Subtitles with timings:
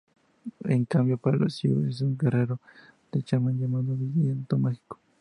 [0.63, 2.59] En cambio para los Sioux es un guerrero
[3.11, 4.99] y un chamán llamado "Viento Mágico".